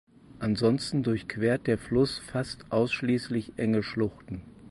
[0.39, 4.41] Ansonsten durchquert der Fluss fast ausschließlich enge Schluchten.